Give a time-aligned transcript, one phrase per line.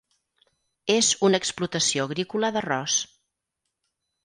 [0.93, 2.99] És una explotació agrícola d'arròs.